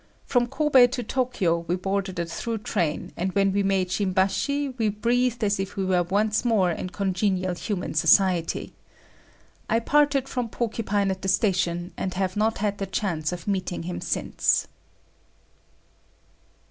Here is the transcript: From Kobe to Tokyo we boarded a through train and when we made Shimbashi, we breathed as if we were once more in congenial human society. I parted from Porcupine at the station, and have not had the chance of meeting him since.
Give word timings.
From 0.25 0.47
Kobe 0.47 0.87
to 0.87 1.03
Tokyo 1.03 1.59
we 1.67 1.75
boarded 1.75 2.17
a 2.17 2.25
through 2.25 2.57
train 2.57 3.11
and 3.15 3.31
when 3.33 3.53
we 3.53 3.61
made 3.61 3.89
Shimbashi, 3.91 4.73
we 4.79 4.89
breathed 4.89 5.43
as 5.43 5.59
if 5.59 5.75
we 5.77 5.85
were 5.85 6.01
once 6.01 6.43
more 6.43 6.71
in 6.71 6.89
congenial 6.89 7.53
human 7.53 7.93
society. 7.93 8.73
I 9.69 9.79
parted 9.79 10.27
from 10.27 10.49
Porcupine 10.49 11.11
at 11.11 11.21
the 11.21 11.27
station, 11.27 11.93
and 11.97 12.15
have 12.15 12.35
not 12.35 12.57
had 12.57 12.79
the 12.79 12.87
chance 12.87 13.31
of 13.31 13.47
meeting 13.47 13.83
him 13.83 14.01
since. 14.01 14.67